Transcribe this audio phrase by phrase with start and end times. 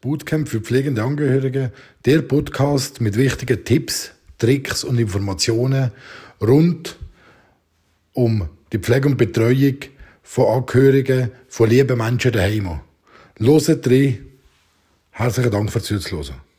[0.00, 1.72] Bootcamp für pflegende Angehörige,
[2.06, 5.90] der Podcast mit wichtigen Tipps, Tricks und Informationen
[6.40, 6.96] rund
[8.14, 9.76] um die Pflege und Betreuung
[10.22, 12.80] von Angehörigen, von lieben Menschen daheim.
[13.36, 14.26] Loset rein.
[15.10, 16.49] Herzlichen Dank fürs Zuhören.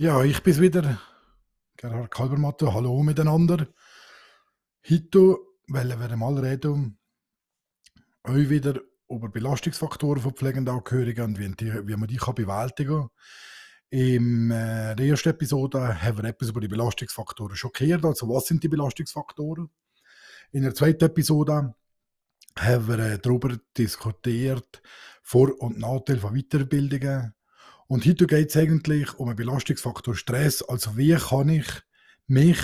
[0.00, 1.00] Ja, ich bin's wieder.
[1.76, 3.66] Gerhard Kalbermatter, hallo miteinander.
[4.88, 7.00] Heute wollen wir mal reden,
[8.22, 13.10] euch wieder über Belastungsfaktoren von pflegenden Angehörigen und wie, man die bewältigen kann.
[13.90, 18.04] In äh, der ersten Episode haben wir etwas über die Belastungsfaktoren schockiert.
[18.04, 19.68] Also, was sind die Belastungsfaktoren?
[20.52, 21.74] In der zweiten Episode
[22.56, 24.80] haben wir äh, darüber diskutiert,
[25.24, 27.34] Vor- und Nachteile von Weiterbildungen
[27.88, 30.62] und heute geht es eigentlich um den Belastungsfaktor Stress.
[30.62, 31.66] Also wie kann ich
[32.26, 32.60] mich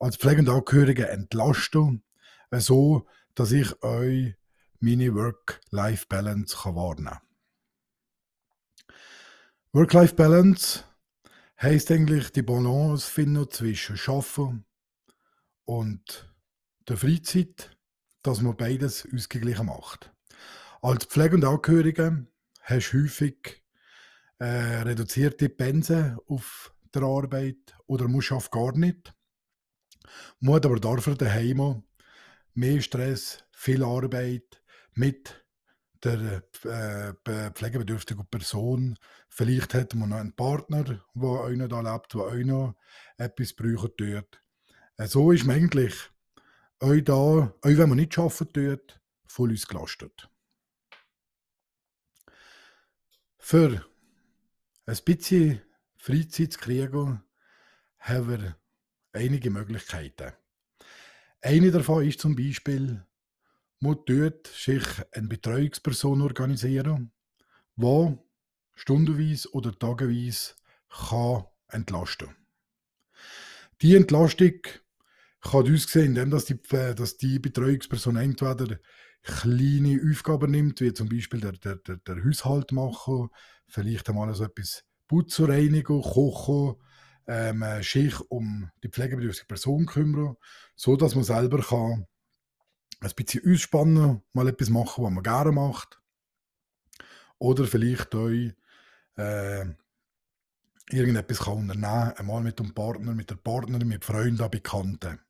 [0.00, 2.02] als pflegende Angehörige entlasten,
[2.50, 4.34] so dass ich euch
[4.80, 7.20] meine Work-Life-Balance wahrnehmen kann.
[9.72, 10.84] Work-Life-Balance
[11.62, 14.66] heisst eigentlich die Balance finden zwischen Schaffen
[15.64, 16.28] und
[16.88, 17.76] der Freizeit,
[18.22, 20.12] dass man beides ausgeglichen macht.
[20.82, 22.26] Als pflegende Angehörige
[22.62, 23.63] hast du häufig
[24.38, 29.14] äh, reduzierte Pensen auf der Arbeit oder muss auf gar nicht.
[30.40, 31.82] Muss aber dafür daheim
[32.54, 34.62] mehr Stress, viel Arbeit
[34.94, 35.44] mit
[36.02, 38.98] der äh, pflegebedürftigen Person.
[39.28, 42.74] Vielleicht hat man noch einen Partner, der auch noch lebt, der auch noch
[43.16, 44.42] etwas brauchen tut.
[44.96, 45.94] Äh, so ist man eigentlich
[46.80, 50.28] euch da, auch wenn man nicht arbeiten tut, voll ausgelastet.
[53.38, 53.84] Für
[54.86, 55.62] ein bisschen
[55.96, 57.22] Freizeit zu kriegen,
[57.98, 58.56] haben wir
[59.12, 60.32] einige Möglichkeiten.
[61.40, 63.04] Eine davon ist zum Beispiel,
[63.80, 67.12] man dort sich eine Betreuungsperson organisieren,
[67.76, 68.18] die
[68.74, 70.54] stundenweise oder tageweise
[70.88, 72.34] kann entlasten
[73.82, 74.60] Die Entlastung
[75.40, 78.78] kann aussehen, indem dass die, dass die Betreuungsperson entweder
[79.24, 83.30] kleine Aufgaben nimmt, wie zum Beispiel der, der, der, der Haushalt machen,
[83.66, 86.76] vielleicht einmal so etwas Putzen, Reinigen, Kochen,
[87.26, 90.36] ähm, sich um die pflegebedürftige Person kümmern,
[90.76, 92.06] so dass man selber kann
[93.00, 96.00] ein bisschen ausspannen, mal etwas machen, was man gerne macht.
[97.38, 98.54] Oder vielleicht euch
[99.16, 99.66] äh,
[100.90, 105.20] irgendetwas kann unternehmen, einmal mit dem Partner, mit der Partnerin, mit Freunden, Bekannten.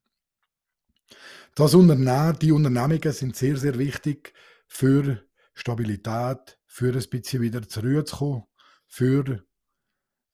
[1.54, 4.32] Das Unternehmen, die Unternehmungen sind sehr, sehr wichtig
[4.66, 5.22] für
[5.54, 8.44] Stabilität, für ein bisschen wieder zurückzukommen,
[8.86, 9.44] für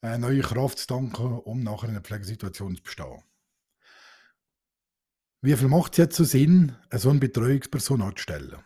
[0.01, 3.23] eine neue Kraft zu danken, um nachher in einer Pflegesituation zu bestehen.
[5.43, 8.63] Wie viel macht es jetzt so Sinn, so eine Betreuungsperson anzustellen?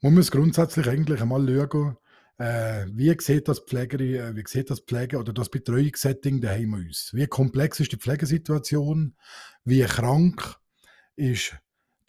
[0.00, 1.96] Man muss grundsätzlich eigentlich einmal schauen,
[2.38, 7.10] äh, wie sieht das Pflegerin, äh, wie sieht das Pflege- oder das Betreuungssetting daheim aus?
[7.12, 9.16] Wie komplex ist die Pflegesituation?
[9.64, 10.56] Wie krank
[11.18, 11.56] ist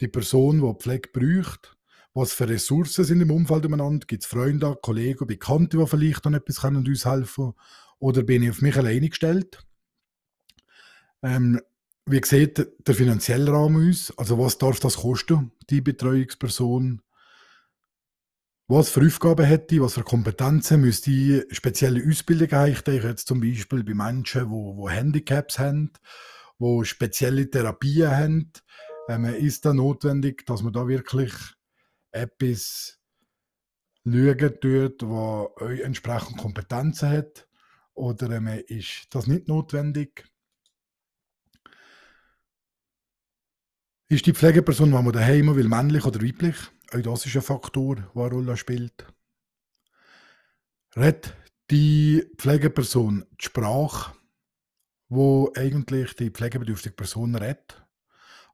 [0.00, 1.76] die Person, die Pflege braucht?
[2.14, 4.06] was für Ressourcen sind im Umfeld umeinander.
[4.06, 7.52] Gibt es Freunde, Kollegen, Bekannte, die vielleicht dann etwas können uns helfen
[7.98, 9.64] Oder bin ich auf mich alleine gestellt?
[11.22, 11.60] Ähm,
[12.06, 14.12] wie sieht der finanzielle Rahmen aus?
[14.16, 17.02] Also was darf das kosten, die Betreuungsperson?
[18.66, 22.72] Was für Aufgaben hätte ich, was für Kompetenzen müsste ich, spezielle Ausbildungen haben?
[22.72, 25.92] Ich denke jetzt zum Beispiel bei Menschen, die wo, wo Handicaps haben,
[26.58, 28.52] die spezielle Therapien haben.
[29.10, 31.32] Ist da notwendig, dass man da wirklich
[32.12, 33.00] etwas
[34.04, 37.48] schauen tut, euch entsprechend Kompetenzen hat?
[37.94, 40.24] Oder ähm, ist das nicht notwendig?
[44.08, 46.56] Ist die Pflegeperson, die man daheim will, männlich oder weiblich?
[46.92, 49.06] Auch das ist ein Faktor, der eine Rolle spielt.
[50.96, 51.36] Redet
[51.70, 54.12] die Pflegeperson die Sprache,
[55.08, 57.84] wo eigentlich die pflegebedürftige Person redet?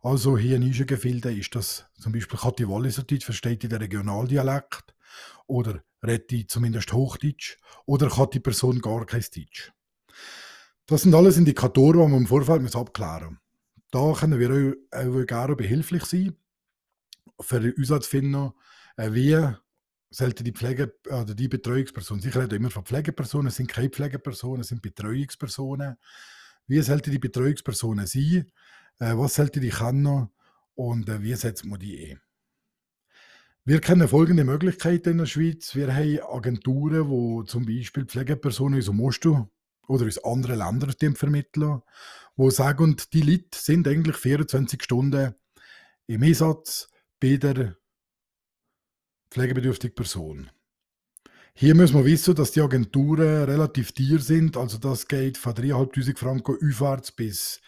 [0.06, 4.94] Also hier in Nischengefilde ist das zum Beispiel Kathi Walliserdeutsch, versteht die den Regionaldialekt
[5.48, 7.56] oder redet die zumindest Hochdeutsch
[7.86, 9.72] oder kann die Person gar kein Deutsch.
[10.86, 13.38] Das sind alles Indikatoren, die man im Vorfeld abklären muss.
[13.90, 16.36] Da können wir auch gerne behilflich sein,
[17.40, 18.52] für den Einsatz finden,
[18.96, 19.44] äh, wie
[20.10, 24.60] sollte die Pflege oder die Betreuungsperson, ich rede immer von Pflegepersonen, es sind keine Pflegepersonen,
[24.60, 25.96] es sind Betreuungspersonen.
[26.68, 28.46] Wie sollte die Betreuungspersonen sein?
[28.98, 30.28] Äh, was sollte die können
[30.74, 32.20] und äh, wie setzt man die ein?
[33.64, 35.74] Wir kennen folgende Möglichkeiten in der Schweiz.
[35.74, 39.50] Wir haben Agenturen, wo zum Beispiel Pflegepersonen aus dem Osten
[39.88, 41.82] oder aus anderen Ländern vermitteln,
[42.36, 45.34] wo sagen, und die Leute sind eigentlich 24 Stunden
[46.06, 46.88] im Einsatz
[47.18, 47.76] bei der
[49.30, 50.50] pflegebedürftigen Person.
[51.54, 54.56] Hier müssen wir wissen, dass die Agenturen relativ teuer sind.
[54.56, 57.60] Also das geht von 3'500 Franken aufwärts bis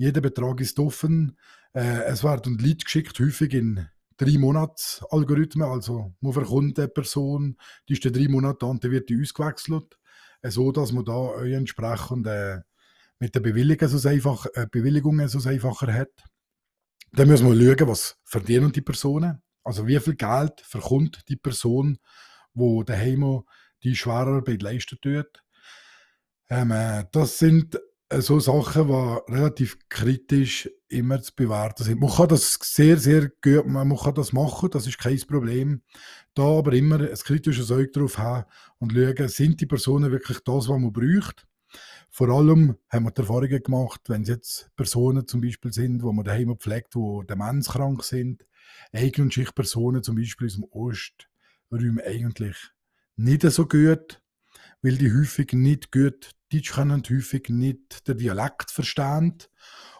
[0.00, 1.36] jeder Betrag ist offen.
[1.74, 3.86] Äh, es werden Leute geschickt, häufig in
[4.16, 8.92] drei Monats Algorithmen, also man verkommt eine Person, die ist dann drei Monate an, dann
[8.92, 9.98] wird die ausgewechselt,
[10.40, 12.60] äh, so dass man da entsprechend äh,
[13.18, 16.24] mit der Bewilligung so einfach, äh, Bewilligung so einfacher hat.
[17.12, 21.98] Dann müssen wir schauen, was verdienen die Personen, also wie viel Geld verkommt die Person,
[22.54, 23.42] wo daheim
[23.82, 25.42] die Schwerarbeit leisten tut.
[26.48, 27.78] Ähm, äh, das sind
[28.18, 32.00] so Sachen, die relativ kritisch immer zu bewerten sind.
[32.00, 35.82] Man kann das sehr, sehr gut, man kann das machen, das ist kein Problem.
[36.34, 38.46] Da aber immer ein kritisches Auge drauf haben
[38.78, 41.46] und schauen, sind die Personen wirklich das, was man braucht.
[42.10, 46.12] Vor allem haben wir die Erfahrungen gemacht, wenn es jetzt Personen zum Beispiel sind, wo
[46.12, 48.44] man daheim pflegt, die demenzkrank sind,
[48.92, 52.56] Eigen- und Schichtpersonen zum Beispiel aus dem Ostraum eigentlich
[53.14, 54.20] nicht so gut,
[54.82, 59.38] weil die häufig nicht gut Deutsch können häufig nicht den Dialekt verstehen.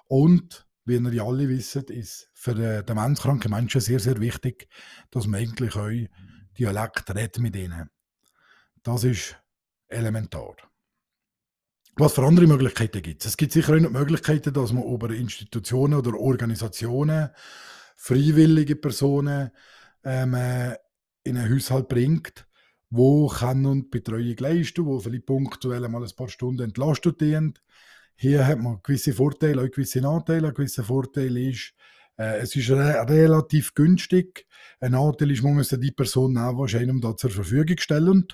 [0.08, 4.68] Und, wie ihr ja alle wisst, ist für den demenzkranken Menschen sehr, sehr wichtig,
[5.10, 5.90] dass man eigentlich auch
[6.58, 7.88] Dialekt redet mit ihnen.
[8.82, 9.36] Das ist
[9.88, 10.56] elementar.
[11.96, 13.30] Was für andere Möglichkeiten gibt es?
[13.30, 17.30] Es gibt sicher auch noch Möglichkeiten, dass man über Institutionen oder Organisationen
[17.96, 19.50] freiwillige Personen
[20.02, 20.76] ähm, äh,
[21.24, 22.46] in einen Haushalt bringt,
[22.90, 27.54] wo kann und Betreuung leisten, wo vielleicht punktuell mal ein paar Stunden entlastet werden.
[28.16, 30.48] Hier hat man gewisse Vorteile, auch gewisse Nachteile.
[30.48, 31.72] Ein gewisser Vorteil ist,
[32.18, 34.46] äh, es ist re relativ günstig.
[34.80, 38.26] Ein Nachteil ist, man muss die Person nehmen, die einem da zur Verfügung stellen.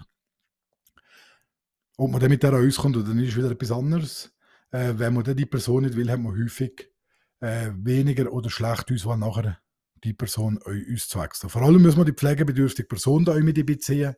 [1.99, 4.33] Ob man dann mit der rauskommt oder nicht, ist wieder etwas anderes.
[4.71, 6.91] Äh, wenn man dann die Person nicht will, hat man häufig
[7.41, 9.59] äh, weniger oder schlecht Auswahl nachher
[10.07, 11.51] die Person uns zu wechseln.
[11.51, 14.15] Vor allem muss man die pflegebedürftige Person da mit einbeziehen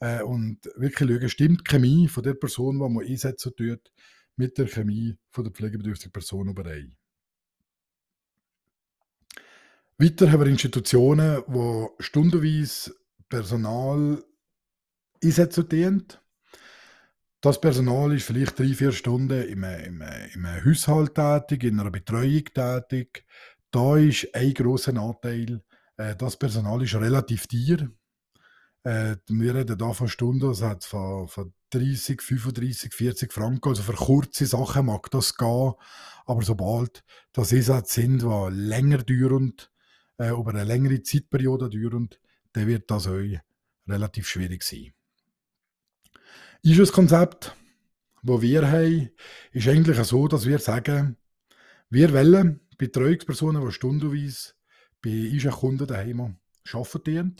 [0.00, 3.92] äh, und wirklich schauen, stimmt die Chemie von der Person, die man einsetzen tut,
[4.36, 6.96] mit der Chemie von der pflegebedürftigen Person überein.
[9.98, 12.94] Weiter haben wir Institutionen, die stundenweise
[13.30, 14.22] Personal
[15.24, 16.06] einsetzen dienen.
[17.40, 20.02] Das Personal ist vielleicht drei, vier Stunden im, im,
[20.34, 23.24] im Haushalt tätig, in einer Betreuung tätig.
[23.76, 25.62] Da ist ein grosser Nachteil,
[25.98, 27.90] äh, das Personal ist relativ teuer.
[28.84, 33.68] Äh, wir reden hier von Stunden, das hat von, von 30, 35, 40 Franken.
[33.68, 35.74] Also für kurze Sachen mag das gehen,
[36.24, 39.52] aber sobald das Einsätze sind, die länger dauern,
[40.16, 42.08] äh, über eine längere Zeitperiode dauern,
[42.54, 43.38] dann wird das euch
[43.86, 44.94] relativ schwierig sein.
[46.62, 47.54] Ist ein Konzept,
[48.22, 49.10] das wir haben,
[49.52, 51.18] ist eigentlich so, dass wir sagen,
[51.90, 54.52] wir wollen Betreuungspersonen, die stundenweise
[55.02, 56.36] bei unseren Kunden daheim
[56.72, 57.36] arbeiten.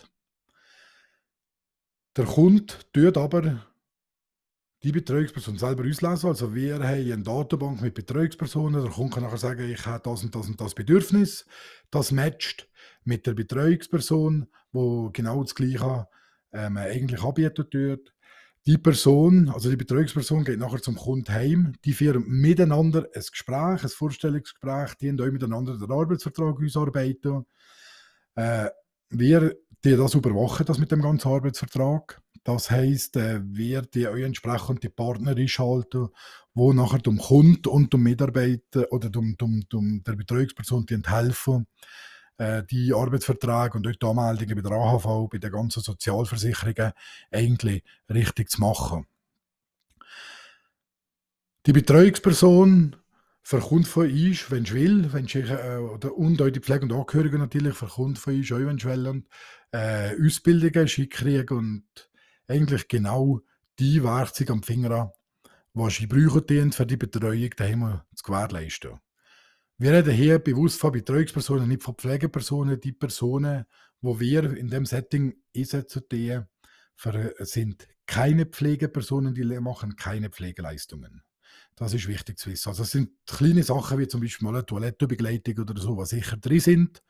[2.16, 3.66] Der Kunde tut aber
[4.82, 6.28] die Betreuungsperson selber auslesen.
[6.28, 8.82] Also wir haben eine Datenbank mit Betreuungspersonen.
[8.82, 11.46] Der Kunde kann nachher sagen, ich habe das und das und das Bedürfnis.
[11.90, 12.68] Das matcht
[13.04, 16.08] mit der Betreuungsperson, wo genau das Gleiche
[16.52, 18.14] ähm, eigentlich anbieten tut.
[18.66, 21.74] Die Person, also die Betreuungsperson, geht nachher zum Kunden heim.
[21.84, 27.46] Die führen miteinander ein Gespräch, ein Vorstellungsgespräch, die auch miteinander den Arbeitsvertrag ausarbeiten.
[28.34, 28.70] Äh,
[29.10, 29.54] wir
[29.84, 32.20] die das überwachen, das mit dem ganzen Arbeitsvertrag.
[32.42, 36.08] Das heisst, äh, wir die euch entsprechend die Partner einschalten,
[36.52, 41.68] wo nachher dem Kunden und dem Mitarbeiter oder dem, dem, dem der Betreuungsperson die helfen,
[42.38, 46.92] äh, die Arbeitsverträge und auch die Anmeldungen bei der AHV, bei den ganzen Sozialversicherungen
[47.30, 49.06] eigentlich richtig zu machen.
[51.66, 52.96] Die Betreuungsperson
[53.42, 56.92] verkommt von uns, wenn sie will, wenn sie, äh, oder, und auch die Pflege- und
[56.92, 59.28] Angehörigen natürlich verkommt von uns, auch wenn sie wollen,
[59.72, 62.10] äh, Ausbildungen schick kriegen und
[62.48, 63.40] eigentlich genau
[63.78, 65.10] die Werkzeuge am Finger an,
[65.74, 69.00] die sie brauchen, für die Betreuung daheim zu gewährleisten.
[69.78, 72.80] Wir reden hier bewusst von Betreuungspersonen, nicht von Pflegepersonen.
[72.80, 73.66] Die Personen,
[74.00, 76.02] wo wir in dem Setting einsetzen,
[77.40, 81.22] sind keine Pflegepersonen, die machen keine Pflegeleistungen.
[81.74, 82.70] Das ist wichtig zu wissen.
[82.70, 86.38] Also es sind kleine Sachen wie zum Beispiel mal eine Toilettenbegleitung oder so, was sicher
[86.38, 87.02] drin sind.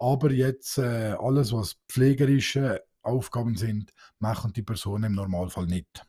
[0.00, 6.04] Aber jetzt äh, alles, was pflegerische Aufgaben sind, machen die Personen im Normalfall nicht.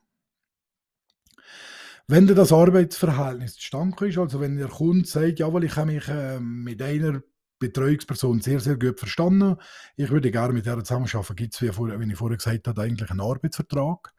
[2.11, 6.39] Wenn das Arbeitsverhältnis zustande ist, also wenn der Kunde sagt, jawohl, ich kann mich äh,
[6.39, 7.21] mit einer
[7.59, 9.57] Betreuungsperson sehr, sehr gut verstanden.
[9.95, 11.35] Ich würde gerne mit der zusammenarbeiten.
[11.35, 14.11] Gibt es, wie, wie ich vorher gesagt habe, eigentlich einen Arbeitsvertrag.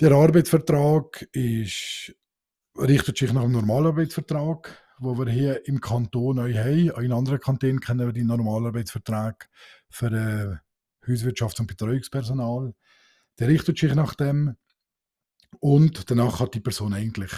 [0.00, 2.12] Der Arbeitsvertrag ist,
[2.76, 6.90] richtet sich nach dem Normalarbeitsvertrag, wo wir hier im Kanton neu haben.
[6.90, 9.46] Auch in anderen Kantonen kennen wir die Normalarbeitsverträge
[9.90, 12.74] für äh, Hauswirtschafts- und Betreuungspersonal.
[13.38, 14.56] Der richtet sich nach dem
[15.60, 17.32] und danach hat die Person eigentlich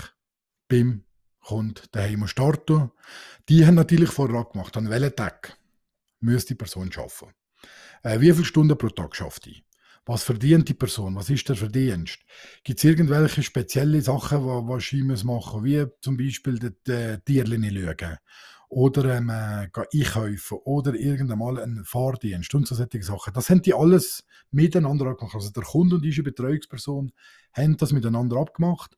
[0.69, 1.05] beim
[1.47, 2.91] kommt daheim starten.
[3.49, 5.57] Die haben natürlich vorher gemacht, an welchem Tag
[6.21, 7.35] müsste die Person arbeiten.
[8.03, 9.65] Äh, wie viele Stunden pro Tag schafft die?
[10.05, 11.17] Was verdient die Person?
[11.17, 12.19] Was ist der Verdienst?
[12.63, 17.19] Gibt es irgendwelche spezielle Sachen, die, die sie machen müssen, wie zum Beispiel die, die
[17.25, 18.19] Tierchen schauen
[18.69, 23.33] oder ähm, äh, einkaufen oder irgendwann einen Fahrdienst und so solche Sachen.
[23.33, 25.35] Das haben die alles miteinander abgemacht.
[25.35, 27.13] Also der Kunde und die Betreuungsperson
[27.53, 28.97] haben das miteinander abgemacht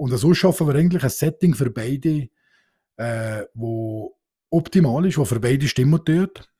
[0.00, 2.30] und so schaffen wir eigentlich ein Setting für beide,
[2.96, 4.16] äh, wo
[4.48, 6.50] optimal ist, wo für beide stimmen tut,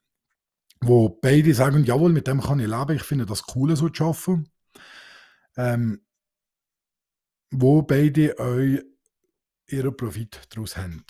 [0.82, 4.04] wo beide sagen, jawohl, mit dem kann ich leben, ich finde das cool, so zu
[4.04, 4.50] arbeiten.
[5.56, 6.02] Ähm,
[7.50, 8.82] wo beide euch
[9.68, 11.02] ihren Profit daraus haben.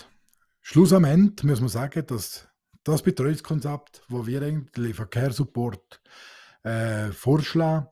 [0.73, 2.47] Schluss am Ende muss man sagen, dass
[2.85, 6.00] das Betreuungskonzept, wo wir eigentlich Verkehrssupport
[6.62, 7.89] äh, vorschlagen,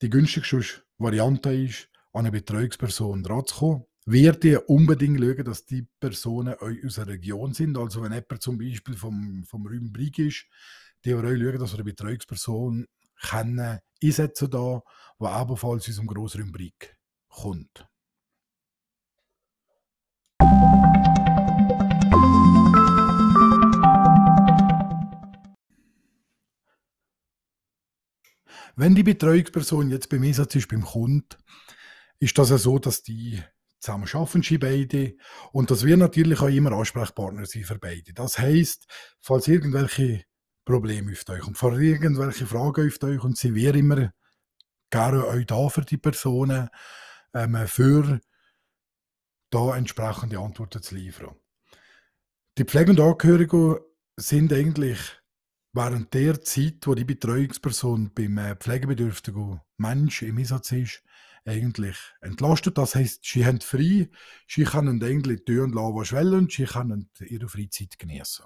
[0.00, 6.54] die günstigste Variante ist, an eine Betreuungsperson ranzukommen, wird ihr unbedingt schauen, dass die Personen
[6.54, 7.76] aus der Region sind.
[7.76, 10.46] Also wenn jemand zum Beispiel vom, vom Rübenbrig ist,
[11.04, 12.86] die euch schauen, dass wir eine Betreuungsperson
[13.28, 14.82] kennen, einsetzen da,
[15.20, 16.96] die ebenfalls aus unserem Grossrübenbrig
[17.28, 17.89] kommt.
[28.76, 31.28] Wenn die Betreuungsperson jetzt beim Einsatz ist beim Kunden,
[32.18, 33.42] ist das ja so, dass die
[33.80, 35.16] zusammen arbeiten, sie beide,
[35.52, 38.12] und dass wir natürlich auch immer Ansprechpartner sind für beide.
[38.12, 38.86] Das heisst,
[39.20, 40.24] falls irgendwelche
[40.64, 44.12] Probleme auf euch und falls irgendwelche Fragen auf euch und sie wir immer
[44.90, 46.68] gerne euch da für die Personen,
[47.34, 48.20] ähm, für
[49.50, 51.34] da entsprechende Antworten zu liefern.
[52.58, 53.78] Die Pflege- und Angehörigen
[54.16, 54.98] sind eigentlich
[55.72, 61.02] während der Zeit, wo die Betreuungsperson beim äh, pflegebedürftigen Mensch im Einsatz ist,
[61.44, 62.76] eigentlich entlastet.
[62.78, 64.10] Das heißt, sie haben frei,
[64.46, 68.44] sie können eigentlich tun lassen, was sie wollen, sie können ihre Freizeit genießen.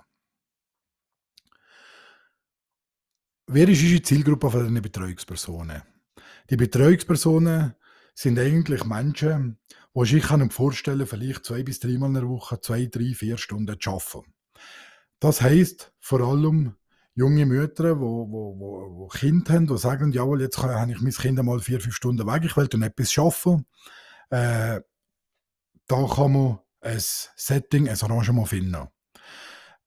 [3.46, 5.82] Wer ist die Zielgruppe von diesen Betreuungspersonen?
[6.48, 7.74] Die Betreuungspersonen
[8.14, 9.58] sind eigentlich Menschen,
[9.94, 13.90] die sich vorstellen vielleicht zwei bis dreimal in der Woche, zwei, drei, vier Stunden zu
[13.90, 14.32] arbeiten.
[15.20, 16.76] Das heißt vor allem
[17.14, 21.12] junge Mütter, wo, wo, wo, wo Kinder haben, die sagen, jawohl, jetzt habe ich mein
[21.12, 23.66] Kind mal vier, fünf Stunden weg, ich will dann etwas arbeiten.
[24.30, 24.80] Äh,
[25.86, 28.88] da kann man ein Setting, ein Arrangement finden.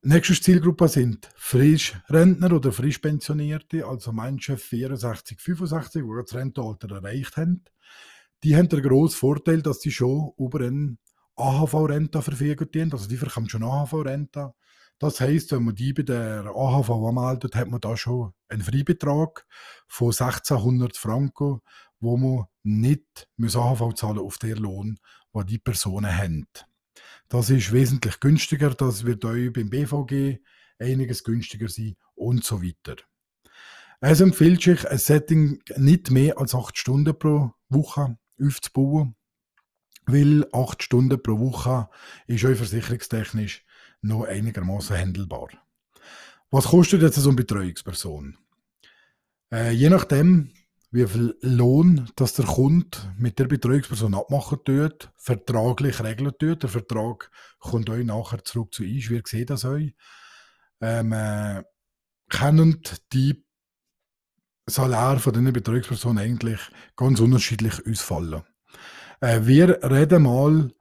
[0.04, 7.64] Nächste Zielgruppe sind Frischrentner oder Frischpensionierte, also Menschen 64, 65, die das Rentenalter erreicht haben.
[8.44, 10.98] Die haben den grossen Vorteil, dass sie schon über eine
[11.36, 12.92] AHV-Rente verfügen.
[12.94, 14.54] Also die bekommen schon AHV-Rente.
[15.00, 19.46] Das heißt, wenn man die bei der AHV anmeldet, hat man da schon einen Freibetrag
[19.88, 21.62] von 1600 Franken,
[22.00, 25.00] wo man nicht AHV zahlen auf den Lohn,
[25.34, 26.48] den die Personen haben.
[27.30, 30.39] Das ist wesentlich günstiger, das wird euch beim BVG
[30.80, 32.96] einiges günstiger sein und so weiter.
[34.00, 39.16] Es empfiehlt sich, ein Setting nicht mehr als 8 Stunden pro Woche aufzubauen,
[40.06, 41.89] weil 8 Stunden pro Woche
[42.27, 43.66] ist euch versicherungstechnisch
[44.01, 45.50] noch einigermaßen handelbar.
[46.50, 48.38] Was kostet jetzt so eine Betreuungsperson?
[49.51, 50.51] Äh, je nachdem,
[50.92, 56.63] wie viel Lohn dass der Kunde mit der Betreuungsperson abmachen tut, vertraglich regeln tut.
[56.63, 59.10] Der Vertrag kommt euch nachher zurück zu uns.
[59.10, 59.94] Wie sieht das euch?
[60.80, 61.63] Ähm, äh,
[62.30, 62.82] können
[63.13, 63.44] die
[64.66, 66.60] Salär von diesen Betreuungspersonen eigentlich
[66.96, 68.44] ganz unterschiedlich ausfallen.
[69.22, 70.72] Äh, wir reden mal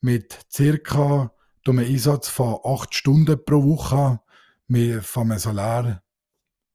[0.00, 1.32] mit ca
[1.64, 4.20] durch einen Einsatz von 8 Stunden pro Woche
[4.66, 6.02] mit, einem Salär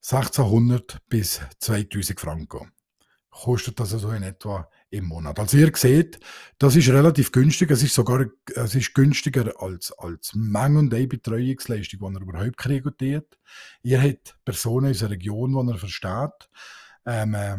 [0.04, 2.72] 1600 bis 2000 Franken.
[3.30, 5.40] Kostet das also in etwa im Monat.
[5.40, 6.20] Also ihr seht,
[6.58, 7.70] das ist relativ günstig.
[7.70, 13.02] Es ist sogar es ist günstiger als, als Menge und Betreuungsleistung, die ihr überhaupt kriegt.
[13.84, 16.50] Ihr habt Personen aus der Region, die ihr versteht.
[17.06, 17.58] Ähm, äh,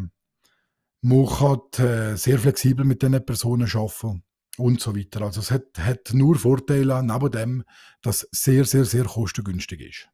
[1.02, 4.22] man kann äh, sehr flexibel mit diesen Personen arbeiten
[4.60, 5.22] und so weiter.
[5.22, 7.64] Also es hat, hat nur Vorteile, neben dem,
[8.02, 10.08] dass es sehr, sehr, sehr kostengünstig ist.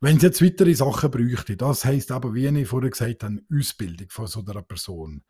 [0.00, 4.08] Wenn es jetzt weitere Sachen bräuchte, das heisst aber, wie ich vorher gesagt habe, Ausbildung
[4.10, 5.24] von so einer Person,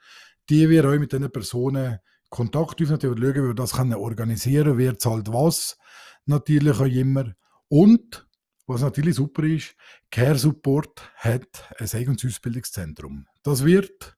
[0.50, 4.99] die wir auch mit diesen Personen Kontakt aufnehmen schauen, wie wir das organisieren können, wer
[4.99, 5.78] zahlt was,
[6.26, 7.33] natürlich auch immer.
[7.68, 8.26] Und,
[8.66, 9.76] was natürlich super ist,
[10.11, 13.26] Care Support hat ein eigenes Ausbildungszentrum.
[13.42, 14.16] Das wird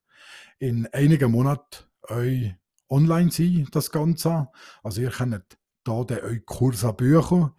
[0.58, 2.54] in einigen Monaten euch
[2.88, 4.48] online sein, das Ganze.
[4.82, 7.50] Also ihr könnt da euch Kurse buchen.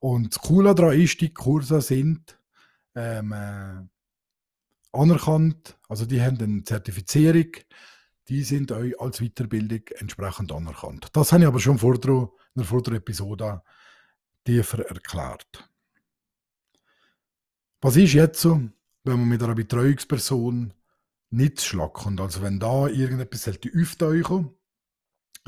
[0.00, 2.38] Und das Coole daran ist, die Kurse sind
[2.94, 3.82] ähm, äh,
[4.92, 7.52] anerkannt, also die haben eine Zertifizierung,
[8.28, 11.08] die sind euch als Weiterbildung entsprechend anerkannt.
[11.12, 13.62] Das habe ich aber schon vor der, in der Episode
[14.44, 15.68] tiefer erklärt.
[17.80, 18.60] Was ist jetzt so,
[19.04, 20.74] wenn man mit einer Betreuungsperson
[21.30, 24.54] nicht schlackend, also wenn da irgendetwas auftauchen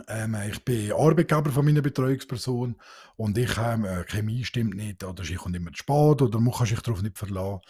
[0.09, 2.77] ähm, ich bin Arbeitgeber von meiner Betreuungsperson
[3.17, 6.53] und ich ähm, äh, Chemie stimmt nicht oder ich komme immer zu spät oder man
[6.53, 7.61] kann sich darauf nicht verlassen.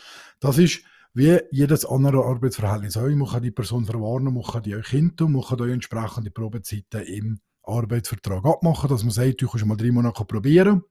[0.41, 3.09] Das ist wie jedes andere Arbeitsverhältnis auch.
[3.09, 7.41] Man die Person verwarnen, man kann die euch hinter, man kann euch entsprechende Probezeiten im
[7.63, 10.83] Arbeitsvertrag abmachen, dass man sagt, du kannst mal drei Monate probieren.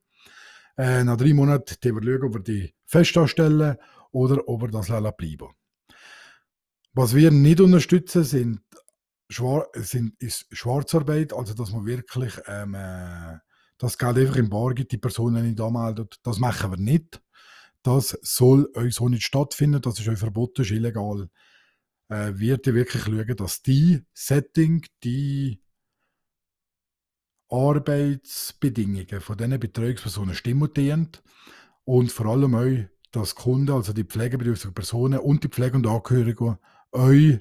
[0.78, 3.78] Äh, nach drei Monaten schauen, ob wir die fest anstellen
[4.12, 5.50] oder ob wir das bleiben
[6.94, 8.62] Was wir nicht unterstützen, sind,
[9.34, 13.38] Schwar sind ist Schwarzarbeit, also dass man wirklich ähm, äh,
[13.78, 16.20] das Geld einfach im Bar gibt, die Personen nicht anmeldet.
[16.24, 17.22] Das machen wir nicht.
[17.82, 21.30] Das soll euch so nicht stattfinden, das ist euch verboten, ist illegal.
[22.10, 25.62] Äh, wird ihr wirklich schauen, dass die Setting, die
[27.50, 31.10] Arbeitsbedingungen von diesen Betreuungspersonen stimmen
[31.84, 36.58] und vor allem euch, dass Kunden, also die pflegebedürftigen Personen und die Pflege- und Angehörigen
[36.92, 37.40] euch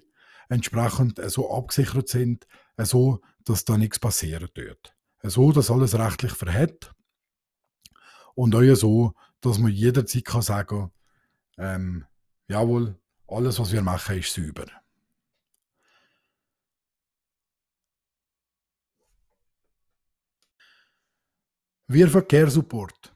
[0.52, 2.46] entsprechend so abgesichert sind,
[2.78, 4.94] so dass da nichts passieren wird.
[5.22, 6.92] So, dass alles rechtlich verhält
[8.34, 10.92] und euch so, dass man jederzeit kann sagen
[11.58, 12.04] ähm,
[12.48, 14.66] jawohl, alles, was wir machen, ist sauber.
[21.86, 23.14] Wir Verkehrssupport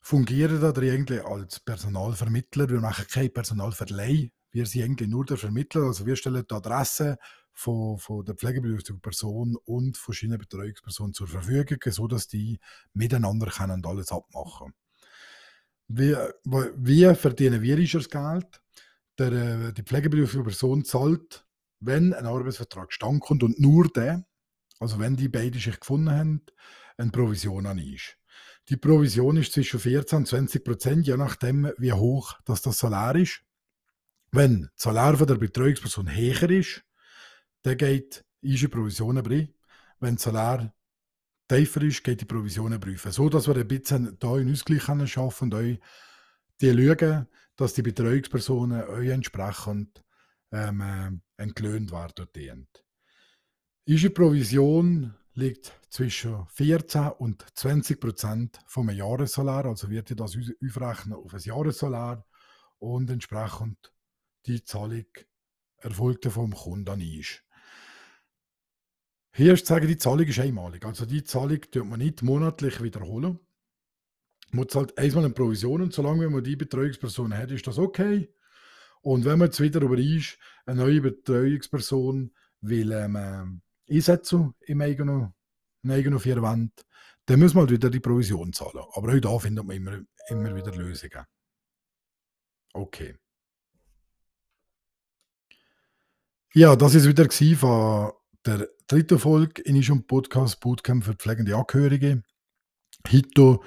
[0.00, 2.68] fungieren da eigentlich als Personalvermittler.
[2.68, 4.30] Wir machen kein Personalverleih.
[4.52, 5.82] Wir sind eigentlich nur der Vermittler.
[5.82, 7.18] Also wir stellen die Adresse
[7.52, 12.60] von, von der pflegebedürftigen Person und verschiedenen Betreuungspersonen zur Verfügung, sodass die
[12.94, 14.72] miteinander können alles abmachen
[15.94, 16.16] wie,
[16.76, 18.62] wie verdienen wir das Geld?
[19.18, 21.46] Der, äh, die pflegebedürftige Person zahlt,
[21.80, 24.24] wenn ein Arbeitsvertrag stand kommt und nur der,
[24.80, 26.42] also wenn die beiden sich gefunden haben,
[26.96, 28.16] eine Provision an ist.
[28.68, 33.20] Die Provision ist zwischen 14 und 20 Prozent, je nachdem, wie hoch das, das Salär
[33.20, 33.42] ist.
[34.32, 36.82] Wenn das Salär der Betreuungsperson höher ist,
[37.62, 39.52] dann geht die Provision rein.
[40.00, 40.74] Wenn das Salär
[41.48, 43.12] tiefer ist, geht die Provision prüfen.
[43.12, 45.78] So, dass wir ein bisschen da einen Ausgleich schaffen und euch
[46.62, 50.02] die schauen, dass die Betreuungspersonen euch entsprechend
[50.50, 52.68] ähm, äh, entlöhnt werden.
[53.86, 61.18] Unsere Provision liegt zwischen 14 und 20 Prozent vom Jahressalär, also wird ihr das aufrechnen
[61.18, 62.24] auf ein Jahressalär
[62.78, 63.92] und entsprechend
[64.46, 65.06] die Zahlung
[65.78, 67.44] erfolgt vom Kunden ist.
[69.34, 70.84] Hier ist zu sagen, die Zahlung ist einmalig.
[70.84, 73.38] Also die Zahlung tut man nicht monatlich wiederholen.
[74.50, 78.30] Man zahlt einmal eine Provision solange man die Betreuungsperson hat, ist das okay.
[79.00, 85.32] Und wenn man jetzt wieder über ist, eine neue Betreuungsperson will ähm, einsetzen im eigenen,
[85.82, 86.72] in eigenen vier Wänden,
[87.24, 88.84] dann muss man halt wieder die Provision zahlen.
[88.92, 91.24] Aber auch da findet man immer, immer wieder Lösungen.
[92.74, 93.16] Okay.
[96.54, 98.12] Ja, das ist wieder von
[98.44, 102.22] der dritten Folge in unserem Podcast Bootcamp für pflegende Angehörige.
[103.10, 103.58] Heute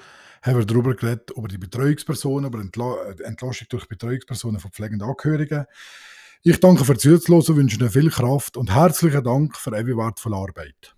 [0.42, 5.64] haben wir darüber geredet, über die Betreuungspersonen, über die Entlastung durch Betreuungspersonen von pflegenden Angehörigen.
[6.44, 10.36] Ich danke für das Zuhören, wünsche Ihnen viel Kraft und herzlichen Dank für Ihre wertvolle
[10.36, 10.94] Arbeit.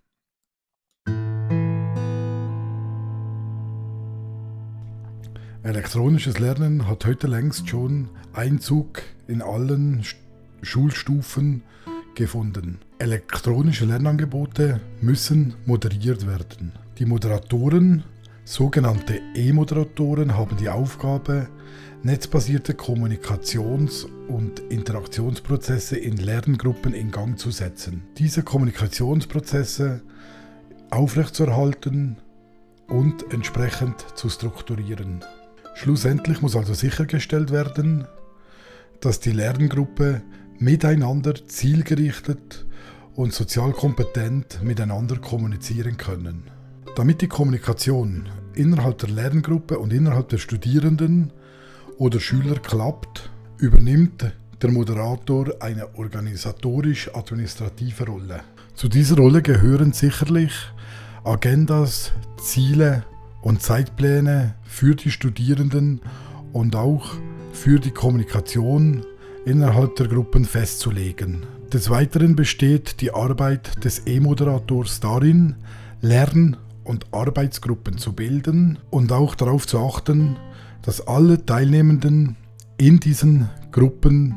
[5.62, 10.04] Elektronisches Lernen hat heute längst schon Einzug in allen
[10.62, 11.62] Schulstufen
[12.14, 12.78] gefunden.
[12.98, 16.72] Elektronische Lernangebote müssen moderiert werden.
[16.98, 18.02] Die Moderatoren,
[18.44, 21.48] sogenannte E-Moderatoren, haben die Aufgabe,
[22.02, 28.02] netzbasierte Kommunikations- und Interaktionsprozesse in Lerngruppen in Gang zu setzen.
[28.18, 30.00] Diese Kommunikationsprozesse
[30.90, 32.16] aufrechtzuerhalten
[32.88, 35.24] und entsprechend zu strukturieren.
[35.74, 38.06] Schlussendlich muss also sichergestellt werden,
[39.00, 40.22] dass die Lerngruppe
[40.58, 42.66] miteinander zielgerichtet
[43.14, 46.44] und sozial kompetent miteinander kommunizieren können.
[46.96, 51.32] Damit die Kommunikation innerhalb der Lerngruppe und innerhalb der Studierenden
[51.96, 58.40] oder Schüler klappt, übernimmt der Moderator eine organisatorisch-administrative Rolle.
[58.74, 60.52] Zu dieser Rolle gehören sicherlich
[61.24, 63.04] Agendas, Ziele
[63.42, 66.00] und Zeitpläne für die Studierenden
[66.52, 67.14] und auch
[67.52, 69.04] für die Kommunikation
[69.44, 71.46] innerhalb der Gruppen festzulegen.
[71.72, 75.56] Des Weiteren besteht die Arbeit des E-Moderators darin,
[76.00, 80.36] Lern- und Arbeitsgruppen zu bilden und auch darauf zu achten,
[80.82, 82.36] dass alle Teilnehmenden
[82.78, 84.34] in diesen Gruppen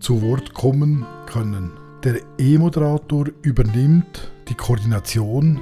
[0.00, 1.72] zu Wort kommen können.
[2.04, 5.58] Der E-Moderator übernimmt die Koordination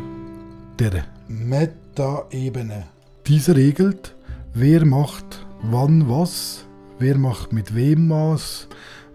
[0.78, 2.84] der Meta-Ebene.
[3.26, 4.14] Diese regelt,
[4.52, 6.64] wer macht wann was,
[6.98, 8.68] wer macht mit wem was,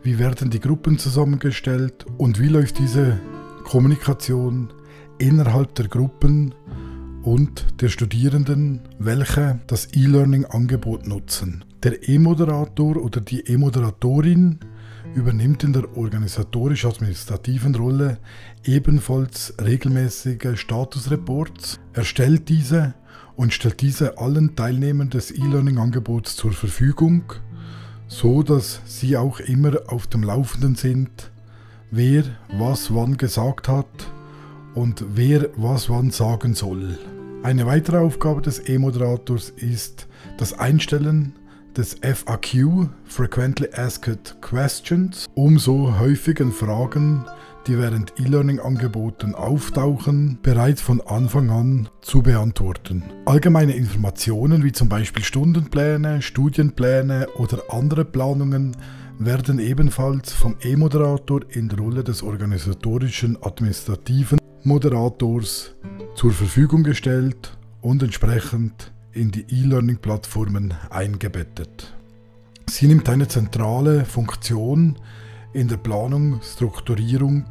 [0.03, 2.05] wie werden die Gruppen zusammengestellt?
[2.17, 3.19] Und wie läuft diese
[3.63, 4.73] Kommunikation
[5.17, 6.55] innerhalb der Gruppen
[7.23, 11.65] und der Studierenden, welche das E-Learning-Angebot nutzen.
[11.83, 14.59] Der E-Moderator oder die E-Moderatorin
[15.15, 18.19] übernimmt in der organisatorisch-administrativen Rolle
[18.63, 22.93] ebenfalls regelmäßige Statusreports, erstellt diese
[23.35, 27.23] und stellt diese allen Teilnehmern des E-Learning-Angebots zur Verfügung,
[28.09, 31.31] so dass sie auch immer auf dem Laufenden sind,
[31.91, 33.85] wer was wann gesagt hat
[34.73, 36.97] und wer was wann sagen soll.
[37.43, 41.33] Eine weitere Aufgabe des E-Moderators ist das Einstellen
[41.77, 47.23] des FAQ, Frequently Asked Questions, um so häufigen Fragen,
[47.67, 53.03] die während E-Learning-Angeboten auftauchen, bereits von Anfang an zu beantworten.
[53.25, 58.75] Allgemeine Informationen wie zum Beispiel Stundenpläne, Studienpläne oder andere Planungen
[59.19, 65.75] werden ebenfalls vom E-Moderator in der Rolle des organisatorischen administrativen Moderators
[66.15, 71.93] zur Verfügung gestellt und entsprechend in die E-Learning-Plattformen eingebettet.
[72.69, 74.97] Sie nimmt eine zentrale Funktion
[75.53, 77.45] in der Planung, Strukturierung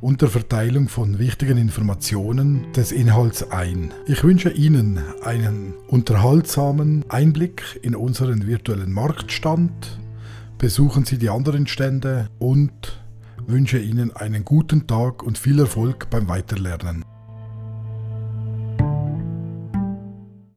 [0.00, 3.92] und der Verteilung von wichtigen Informationen des Inhalts ein.
[4.06, 9.98] Ich wünsche Ihnen einen unterhaltsamen Einblick in unseren virtuellen Marktstand.
[10.58, 13.00] Besuchen Sie die anderen Stände und
[13.46, 17.04] wünsche Ihnen einen guten Tag und viel Erfolg beim Weiterlernen.